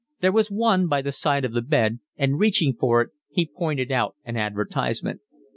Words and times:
There 0.21 0.31
was 0.31 0.49
one 0.49 0.87
by 0.87 1.03
the 1.03 1.11
side 1.11 1.45
of 1.45 1.53
the 1.53 1.61
bed 1.61 1.99
and 2.17 2.39
reaching 2.39 2.73
for 2.75 3.01
it 3.01 3.11
he 3.29 3.45
pointed 3.45 3.91
out 3.91 4.15
an 4.25 4.35
advertisement. 4.35 5.21